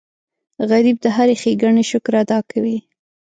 غریب 0.69 0.97
د 1.01 1.05
هرې 1.15 1.35
ښېګڼې 1.41 1.83
شکر 1.91 2.13
ادا 2.21 2.39
کوي 2.51 2.77